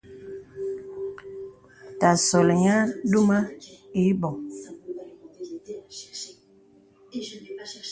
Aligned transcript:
Ta 1.99 2.09
solì 2.25 2.53
nyə̀ 2.63 2.79
dumə 3.11 3.37
ìbɔŋ. 4.05 4.35